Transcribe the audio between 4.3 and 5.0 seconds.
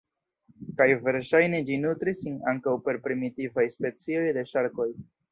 de ŝarkoj.